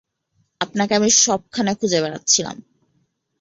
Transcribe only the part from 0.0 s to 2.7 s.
আমি আপনাকে সবখানে খুঁজে বেড়াচ্ছিলাম।